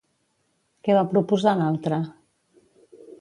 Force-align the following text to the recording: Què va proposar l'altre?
Què 0.87 0.95
va 0.99 1.03
proposar 1.11 1.55
l'altre? 1.59 2.01